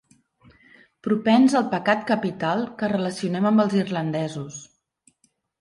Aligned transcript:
Propens 1.07 1.57
al 1.59 1.67
pecat 1.75 2.01
capital 2.13 2.65
que 2.81 2.91
relacionem 2.97 3.49
amb 3.51 3.65
els 3.65 3.77
irlandesos. 3.83 4.59